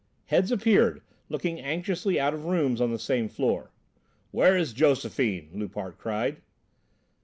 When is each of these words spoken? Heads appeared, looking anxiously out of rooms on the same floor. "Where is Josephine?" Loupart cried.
Heads 0.25 0.51
appeared, 0.51 1.03
looking 1.29 1.59
anxiously 1.59 2.19
out 2.19 2.33
of 2.33 2.45
rooms 2.45 2.81
on 2.81 2.89
the 2.91 2.97
same 2.97 3.29
floor. 3.29 3.71
"Where 4.31 4.57
is 4.57 4.73
Josephine?" 4.73 5.51
Loupart 5.53 5.99
cried. 5.99 6.41